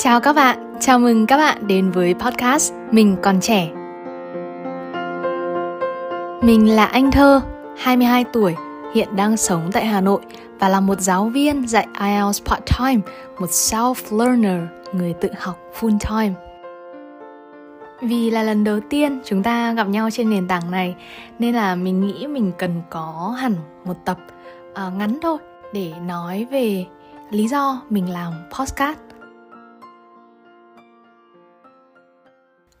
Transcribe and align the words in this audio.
Chào 0.00 0.20
các 0.20 0.32
bạn, 0.32 0.74
chào 0.80 0.98
mừng 0.98 1.26
các 1.26 1.36
bạn 1.36 1.66
đến 1.66 1.90
với 1.90 2.14
podcast 2.14 2.72
Mình 2.90 3.16
còn 3.22 3.40
trẻ. 3.40 3.68
Mình 6.42 6.76
là 6.76 6.84
Anh 6.84 7.10
Thơ, 7.10 7.40
22 7.78 8.24
tuổi, 8.32 8.54
hiện 8.94 9.16
đang 9.16 9.36
sống 9.36 9.70
tại 9.72 9.86
Hà 9.86 10.00
Nội 10.00 10.20
và 10.58 10.68
là 10.68 10.80
một 10.80 11.00
giáo 11.00 11.28
viên 11.28 11.68
dạy 11.68 11.86
IELTS 12.00 12.42
part-time, 12.44 13.00
một 13.38 13.46
self-learner, 13.46 14.66
người 14.92 15.14
tự 15.20 15.28
học 15.38 15.58
full-time. 15.80 16.32
Vì 18.00 18.30
là 18.30 18.42
lần 18.42 18.64
đầu 18.64 18.80
tiên 18.90 19.20
chúng 19.24 19.42
ta 19.42 19.72
gặp 19.72 19.88
nhau 19.88 20.08
trên 20.12 20.30
nền 20.30 20.48
tảng 20.48 20.70
này 20.70 20.94
nên 21.38 21.54
là 21.54 21.74
mình 21.74 22.06
nghĩ 22.06 22.26
mình 22.26 22.52
cần 22.58 22.82
có 22.90 23.36
hẳn 23.38 23.54
một 23.84 23.96
tập 24.04 24.18
uh, 24.70 24.94
ngắn 24.94 25.18
thôi 25.22 25.38
để 25.72 25.92
nói 26.06 26.46
về 26.50 26.86
lý 27.30 27.48
do 27.48 27.82
mình 27.90 28.12
làm 28.12 28.32
podcast 28.58 28.98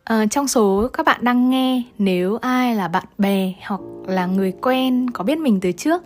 À, 0.08 0.26
trong 0.30 0.48
số 0.48 0.88
các 0.92 1.06
bạn 1.06 1.24
đang 1.24 1.50
nghe 1.50 1.82
nếu 1.98 2.36
ai 2.36 2.74
là 2.74 2.88
bạn 2.88 3.04
bè 3.18 3.52
hoặc 3.66 3.80
là 4.06 4.26
người 4.26 4.52
quen 4.62 5.10
có 5.10 5.24
biết 5.24 5.38
mình 5.38 5.60
từ 5.60 5.72
trước 5.72 6.02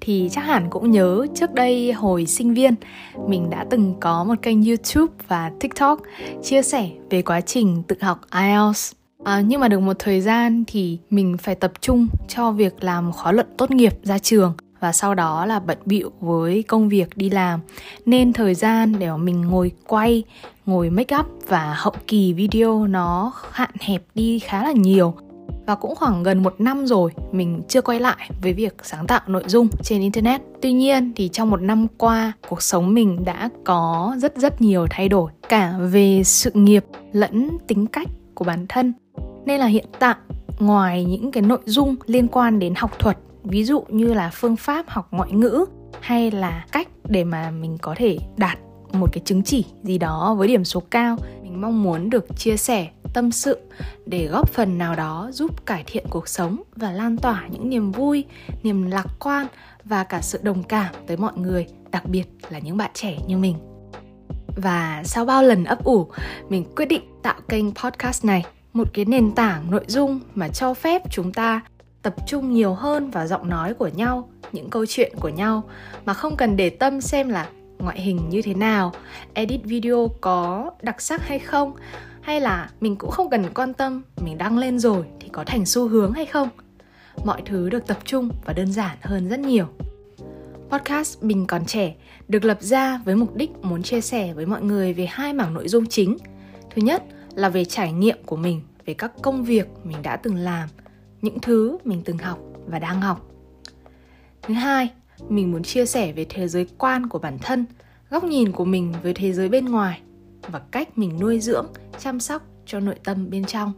thì 0.00 0.28
chắc 0.32 0.40
hẳn 0.44 0.66
cũng 0.70 0.90
nhớ 0.90 1.26
trước 1.34 1.54
đây 1.54 1.92
hồi 1.92 2.26
sinh 2.26 2.54
viên 2.54 2.74
mình 3.28 3.50
đã 3.50 3.66
từng 3.70 3.94
có 4.00 4.24
một 4.24 4.34
kênh 4.42 4.64
YouTube 4.64 5.12
và 5.28 5.50
TikTok 5.60 6.00
chia 6.42 6.62
sẻ 6.62 6.90
về 7.10 7.22
quá 7.22 7.40
trình 7.40 7.82
tự 7.88 7.96
học 8.00 8.20
IELTS. 8.32 8.92
À, 9.24 9.34
ờ, 9.34 9.40
nhưng 9.40 9.60
mà 9.60 9.68
được 9.68 9.80
một 9.80 9.96
thời 9.98 10.20
gian 10.20 10.64
thì 10.66 10.98
mình 11.10 11.36
phải 11.38 11.54
tập 11.54 11.72
trung 11.80 12.06
cho 12.28 12.52
việc 12.52 12.84
làm 12.84 13.12
khóa 13.12 13.32
luận 13.32 13.46
tốt 13.56 13.70
nghiệp 13.70 13.92
ra 14.02 14.18
trường 14.18 14.52
và 14.80 14.92
sau 14.92 15.14
đó 15.14 15.46
là 15.46 15.60
bận 15.60 15.78
bịu 15.84 16.10
với 16.20 16.62
công 16.62 16.88
việc 16.88 17.16
đi 17.16 17.30
làm. 17.30 17.60
Nên 18.06 18.32
thời 18.32 18.54
gian 18.54 18.98
để 18.98 19.10
mà 19.10 19.16
mình 19.16 19.40
ngồi 19.40 19.72
quay, 19.86 20.24
ngồi 20.66 20.90
make 20.90 21.16
up 21.16 21.26
và 21.48 21.74
hậu 21.78 21.94
kỳ 22.06 22.32
video 22.32 22.86
nó 22.86 23.32
hạn 23.50 23.70
hẹp 23.80 24.02
đi 24.14 24.38
khá 24.38 24.64
là 24.64 24.72
nhiều. 24.72 25.14
Và 25.66 25.74
cũng 25.74 25.94
khoảng 25.94 26.22
gần 26.22 26.42
một 26.42 26.54
năm 26.58 26.86
rồi, 26.86 27.12
mình 27.32 27.62
chưa 27.68 27.82
quay 27.82 28.00
lại 28.00 28.30
với 28.42 28.52
việc 28.52 28.74
sáng 28.82 29.06
tạo 29.06 29.20
nội 29.26 29.42
dung 29.46 29.68
trên 29.82 30.00
internet. 30.00 30.40
Tuy 30.62 30.72
nhiên 30.72 31.12
thì 31.16 31.28
trong 31.28 31.50
một 31.50 31.62
năm 31.62 31.86
qua, 31.98 32.32
cuộc 32.48 32.62
sống 32.62 32.94
mình 32.94 33.24
đã 33.24 33.48
có 33.64 34.14
rất 34.18 34.36
rất 34.36 34.60
nhiều 34.60 34.86
thay 34.90 35.08
đổi, 35.08 35.32
cả 35.48 35.74
về 35.90 36.22
sự 36.24 36.50
nghiệp 36.54 36.84
lẫn 37.12 37.58
tính 37.66 37.86
cách 37.86 38.08
của 38.34 38.44
bản 38.44 38.66
thân. 38.68 38.92
Nên 39.46 39.60
là 39.60 39.66
hiện 39.66 39.86
tại, 39.98 40.14
ngoài 40.58 41.04
những 41.04 41.32
cái 41.32 41.42
nội 41.42 41.60
dung 41.64 41.96
liên 42.06 42.28
quan 42.28 42.58
đến 42.58 42.74
học 42.76 42.98
thuật 42.98 43.18
ví 43.44 43.64
dụ 43.64 43.84
như 43.88 44.14
là 44.14 44.30
phương 44.32 44.56
pháp 44.56 44.88
học 44.88 45.08
ngoại 45.10 45.32
ngữ 45.32 45.64
hay 46.00 46.30
là 46.30 46.66
cách 46.72 46.88
để 47.04 47.24
mà 47.24 47.50
mình 47.50 47.78
có 47.78 47.94
thể 47.98 48.18
đạt 48.36 48.58
một 48.92 49.12
cái 49.12 49.22
chứng 49.24 49.42
chỉ 49.42 49.64
gì 49.82 49.98
đó 49.98 50.34
với 50.38 50.48
điểm 50.48 50.64
số 50.64 50.82
cao, 50.90 51.16
mình 51.42 51.60
mong 51.60 51.82
muốn 51.82 52.10
được 52.10 52.26
chia 52.36 52.56
sẻ 52.56 52.88
tâm 53.14 53.32
sự 53.32 53.58
để 54.06 54.26
góp 54.26 54.50
phần 54.50 54.78
nào 54.78 54.96
đó 54.96 55.30
giúp 55.32 55.66
cải 55.66 55.84
thiện 55.86 56.06
cuộc 56.10 56.28
sống 56.28 56.62
và 56.76 56.92
lan 56.92 57.16
tỏa 57.16 57.46
những 57.50 57.68
niềm 57.68 57.92
vui, 57.92 58.24
niềm 58.62 58.90
lạc 58.90 59.06
quan 59.20 59.46
và 59.84 60.04
cả 60.04 60.20
sự 60.20 60.38
đồng 60.42 60.62
cảm 60.62 60.94
tới 61.06 61.16
mọi 61.16 61.32
người, 61.36 61.66
đặc 61.90 62.08
biệt 62.08 62.24
là 62.50 62.58
những 62.58 62.76
bạn 62.76 62.90
trẻ 62.94 63.18
như 63.26 63.36
mình. 63.36 63.56
Và 64.56 65.02
sau 65.04 65.24
bao 65.24 65.42
lần 65.42 65.64
ấp 65.64 65.84
ủ, 65.84 66.08
mình 66.48 66.64
quyết 66.76 66.86
định 66.86 67.02
tạo 67.22 67.40
kênh 67.48 67.74
podcast 67.74 68.24
này, 68.24 68.44
một 68.72 68.88
cái 68.92 69.04
nền 69.04 69.32
tảng 69.32 69.70
nội 69.70 69.84
dung 69.86 70.20
mà 70.34 70.48
cho 70.48 70.74
phép 70.74 71.02
chúng 71.10 71.32
ta 71.32 71.60
tập 72.02 72.14
trung 72.26 72.52
nhiều 72.52 72.74
hơn 72.74 73.10
vào 73.10 73.26
giọng 73.26 73.48
nói 73.48 73.74
của 73.74 73.88
nhau, 73.88 74.30
những 74.52 74.70
câu 74.70 74.86
chuyện 74.86 75.12
của 75.20 75.28
nhau, 75.28 75.64
mà 76.04 76.14
không 76.14 76.36
cần 76.36 76.56
để 76.56 76.70
tâm 76.70 77.00
xem 77.00 77.28
là 77.28 77.48
ngoại 77.78 78.00
hình 78.00 78.28
như 78.28 78.42
thế 78.42 78.54
nào, 78.54 78.92
edit 79.34 79.60
video 79.64 80.08
có 80.20 80.70
đặc 80.82 81.00
sắc 81.00 81.22
hay 81.28 81.38
không, 81.38 81.72
hay 82.20 82.40
là 82.40 82.70
mình 82.80 82.96
cũng 82.96 83.10
không 83.10 83.30
cần 83.30 83.54
quan 83.54 83.74
tâm, 83.74 84.02
mình 84.20 84.38
đăng 84.38 84.58
lên 84.58 84.78
rồi 84.78 85.04
thì 85.20 85.28
có 85.28 85.44
thành 85.44 85.66
xu 85.66 85.88
hướng 85.88 86.12
hay 86.12 86.26
không. 86.26 86.48
Mọi 87.24 87.42
thứ 87.46 87.70
được 87.70 87.86
tập 87.86 87.98
trung 88.04 88.30
và 88.44 88.52
đơn 88.52 88.72
giản 88.72 88.96
hơn 89.00 89.28
rất 89.28 89.40
nhiều. 89.40 89.66
Podcast 90.70 91.22
mình 91.22 91.46
còn 91.46 91.64
trẻ 91.64 91.94
được 92.28 92.44
lập 92.44 92.58
ra 92.60 93.00
với 93.04 93.14
mục 93.14 93.34
đích 93.34 93.50
muốn 93.62 93.82
chia 93.82 94.00
sẻ 94.00 94.32
với 94.32 94.46
mọi 94.46 94.62
người 94.62 94.92
về 94.92 95.06
hai 95.06 95.32
mảng 95.32 95.54
nội 95.54 95.68
dung 95.68 95.86
chính. 95.86 96.16
Thứ 96.74 96.82
nhất 96.82 97.02
là 97.34 97.48
về 97.48 97.64
trải 97.64 97.92
nghiệm 97.92 98.16
của 98.26 98.36
mình, 98.36 98.62
về 98.86 98.94
các 98.94 99.12
công 99.22 99.44
việc 99.44 99.68
mình 99.84 100.02
đã 100.02 100.16
từng 100.16 100.36
làm 100.36 100.68
những 101.22 101.40
thứ 101.40 101.78
mình 101.84 102.02
từng 102.04 102.18
học 102.18 102.38
và 102.66 102.78
đang 102.78 103.00
học. 103.00 103.26
Thứ 104.42 104.54
hai, 104.54 104.90
mình 105.28 105.52
muốn 105.52 105.62
chia 105.62 105.86
sẻ 105.86 106.12
về 106.12 106.26
thế 106.28 106.48
giới 106.48 106.66
quan 106.78 107.06
của 107.06 107.18
bản 107.18 107.38
thân, 107.38 107.66
góc 108.10 108.24
nhìn 108.24 108.52
của 108.52 108.64
mình 108.64 108.94
với 109.02 109.14
thế 109.14 109.32
giới 109.32 109.48
bên 109.48 109.64
ngoài 109.64 110.00
và 110.42 110.58
cách 110.58 110.98
mình 110.98 111.20
nuôi 111.20 111.40
dưỡng, 111.40 111.66
chăm 111.98 112.20
sóc 112.20 112.42
cho 112.66 112.80
nội 112.80 112.94
tâm 113.04 113.30
bên 113.30 113.44
trong. 113.44 113.72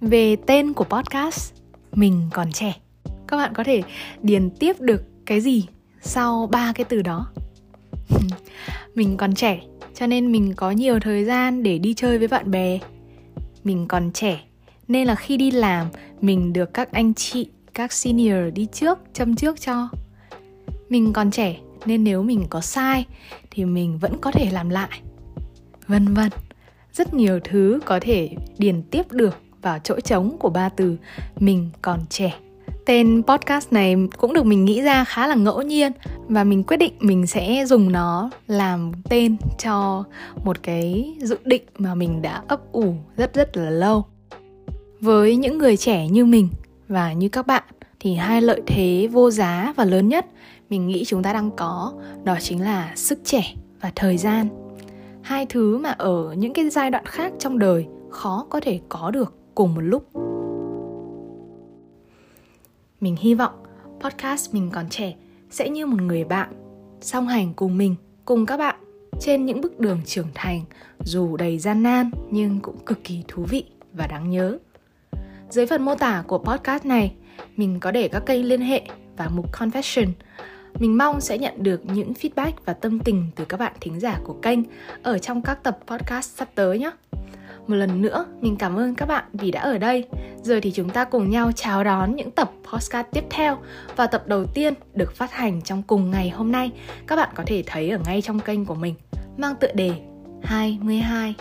Về 0.00 0.36
tên 0.36 0.72
của 0.72 0.84
podcast, 0.84 1.52
mình 1.92 2.28
còn 2.32 2.52
trẻ. 2.52 2.76
Các 3.26 3.36
bạn 3.36 3.54
có 3.54 3.64
thể 3.64 3.82
điền 4.22 4.50
tiếp 4.50 4.80
được 4.80 5.02
cái 5.26 5.40
gì 5.40 5.66
sau 6.00 6.46
ba 6.46 6.72
cái 6.72 6.84
từ 6.84 7.02
đó. 7.02 7.32
Mình 8.94 9.16
còn 9.16 9.34
trẻ, 9.34 9.60
cho 9.94 10.06
nên 10.06 10.32
mình 10.32 10.52
có 10.56 10.70
nhiều 10.70 11.00
thời 11.00 11.24
gian 11.24 11.62
để 11.62 11.78
đi 11.78 11.94
chơi 11.94 12.18
với 12.18 12.28
bạn 12.28 12.50
bè 12.50 12.78
mình 13.64 13.88
còn 13.88 14.10
trẻ. 14.12 14.40
Nên 14.88 15.06
là 15.06 15.14
khi 15.14 15.36
đi 15.36 15.50
làm, 15.50 15.86
mình 16.20 16.52
được 16.52 16.74
các 16.74 16.92
anh 16.92 17.14
chị, 17.14 17.50
các 17.74 17.92
senior 17.92 18.54
đi 18.54 18.66
trước, 18.72 18.98
châm 19.12 19.36
trước 19.36 19.60
cho. 19.60 19.88
Mình 20.88 21.12
còn 21.12 21.30
trẻ, 21.30 21.56
nên 21.86 22.04
nếu 22.04 22.22
mình 22.22 22.46
có 22.50 22.60
sai, 22.60 23.06
thì 23.50 23.64
mình 23.64 23.98
vẫn 23.98 24.18
có 24.20 24.32
thể 24.32 24.50
làm 24.50 24.68
lại. 24.68 25.00
Vân 25.86 26.14
vân. 26.14 26.30
Rất 26.92 27.14
nhiều 27.14 27.40
thứ 27.44 27.80
có 27.84 28.00
thể 28.00 28.30
điền 28.58 28.82
tiếp 28.82 29.12
được 29.12 29.36
vào 29.62 29.78
chỗ 29.78 30.00
trống 30.00 30.36
của 30.40 30.50
ba 30.50 30.68
từ 30.68 30.96
mình 31.36 31.70
còn 31.82 32.00
trẻ 32.08 32.34
tên 32.86 33.22
podcast 33.26 33.72
này 33.72 33.96
cũng 34.16 34.32
được 34.32 34.46
mình 34.46 34.64
nghĩ 34.64 34.82
ra 34.82 35.04
khá 35.04 35.26
là 35.26 35.34
ngẫu 35.34 35.62
nhiên 35.62 35.92
và 36.28 36.44
mình 36.44 36.64
quyết 36.64 36.76
định 36.76 36.92
mình 37.00 37.26
sẽ 37.26 37.64
dùng 37.66 37.92
nó 37.92 38.30
làm 38.46 38.92
tên 39.08 39.36
cho 39.58 40.04
một 40.44 40.62
cái 40.62 41.14
dự 41.20 41.38
định 41.44 41.62
mà 41.78 41.94
mình 41.94 42.22
đã 42.22 42.42
ấp 42.48 42.72
ủ 42.72 42.94
rất 43.16 43.34
rất 43.34 43.56
là 43.56 43.70
lâu. 43.70 44.04
Với 45.00 45.36
những 45.36 45.58
người 45.58 45.76
trẻ 45.76 46.08
như 46.08 46.24
mình 46.24 46.48
và 46.88 47.12
như 47.12 47.28
các 47.28 47.46
bạn 47.46 47.62
thì 48.00 48.14
hai 48.14 48.42
lợi 48.42 48.62
thế 48.66 49.08
vô 49.12 49.30
giá 49.30 49.72
và 49.76 49.84
lớn 49.84 50.08
nhất 50.08 50.26
mình 50.70 50.86
nghĩ 50.86 51.04
chúng 51.04 51.22
ta 51.22 51.32
đang 51.32 51.50
có 51.56 51.92
đó 52.24 52.36
chính 52.40 52.62
là 52.62 52.92
sức 52.96 53.18
trẻ 53.24 53.54
và 53.80 53.92
thời 53.96 54.18
gian. 54.18 54.48
Hai 55.22 55.46
thứ 55.46 55.78
mà 55.78 55.90
ở 55.90 56.34
những 56.38 56.52
cái 56.52 56.70
giai 56.70 56.90
đoạn 56.90 57.04
khác 57.06 57.32
trong 57.38 57.58
đời 57.58 57.86
khó 58.10 58.46
có 58.50 58.60
thể 58.60 58.80
có 58.88 59.10
được 59.10 59.34
cùng 59.54 59.74
một 59.74 59.80
lúc 59.80 60.27
mình 63.00 63.16
hy 63.16 63.34
vọng 63.34 63.52
podcast 64.00 64.54
mình 64.54 64.70
còn 64.72 64.88
trẻ 64.88 65.14
sẽ 65.50 65.68
như 65.68 65.86
một 65.86 66.02
người 66.02 66.24
bạn, 66.24 66.52
song 67.00 67.28
hành 67.28 67.54
cùng 67.54 67.78
mình, 67.78 67.94
cùng 68.24 68.46
các 68.46 68.56
bạn 68.56 68.76
trên 69.20 69.46
những 69.46 69.60
bước 69.60 69.80
đường 69.80 70.00
trưởng 70.06 70.28
thành, 70.34 70.60
dù 71.04 71.36
đầy 71.36 71.58
gian 71.58 71.82
nan 71.82 72.10
nhưng 72.30 72.60
cũng 72.60 72.78
cực 72.86 73.04
kỳ 73.04 73.24
thú 73.28 73.42
vị 73.42 73.64
và 73.92 74.06
đáng 74.06 74.30
nhớ. 74.30 74.58
Dưới 75.50 75.66
phần 75.66 75.82
mô 75.82 75.94
tả 75.94 76.24
của 76.26 76.38
podcast 76.38 76.84
này, 76.84 77.14
mình 77.56 77.80
có 77.80 77.90
để 77.90 78.08
các 78.08 78.22
kênh 78.26 78.48
liên 78.48 78.60
hệ 78.60 78.82
và 79.16 79.28
mục 79.28 79.52
confession. 79.52 80.06
Mình 80.78 80.98
mong 80.98 81.20
sẽ 81.20 81.38
nhận 81.38 81.62
được 81.62 81.80
những 81.84 82.12
feedback 82.12 82.52
và 82.64 82.72
tâm 82.72 82.98
tình 82.98 83.26
từ 83.36 83.44
các 83.44 83.56
bạn 83.56 83.72
thính 83.80 84.00
giả 84.00 84.20
của 84.24 84.34
kênh 84.42 84.58
ở 85.02 85.18
trong 85.18 85.42
các 85.42 85.62
tập 85.62 85.78
podcast 85.86 86.36
sắp 86.36 86.48
tới 86.54 86.78
nhé 86.78 86.90
một 87.68 87.76
lần 87.76 88.02
nữa, 88.02 88.26
mình 88.40 88.56
cảm 88.56 88.76
ơn 88.76 88.94
các 88.94 89.06
bạn 89.06 89.24
vì 89.32 89.50
đã 89.50 89.60
ở 89.60 89.78
đây. 89.78 90.04
Giờ 90.42 90.60
thì 90.62 90.72
chúng 90.72 90.90
ta 90.90 91.04
cùng 91.04 91.30
nhau 91.30 91.52
chào 91.52 91.84
đón 91.84 92.16
những 92.16 92.30
tập 92.30 92.50
podcast 92.72 93.06
tiếp 93.12 93.24
theo 93.30 93.58
và 93.96 94.06
tập 94.06 94.22
đầu 94.26 94.44
tiên 94.46 94.74
được 94.94 95.16
phát 95.16 95.32
hành 95.32 95.62
trong 95.62 95.82
cùng 95.82 96.10
ngày 96.10 96.30
hôm 96.30 96.52
nay. 96.52 96.70
Các 97.06 97.16
bạn 97.16 97.28
có 97.34 97.42
thể 97.46 97.62
thấy 97.66 97.90
ở 97.90 97.98
ngay 98.06 98.22
trong 98.22 98.40
kênh 98.40 98.64
của 98.64 98.74
mình 98.74 98.94
mang 99.36 99.54
tựa 99.60 99.72
đề 99.74 99.92
22 100.42 101.34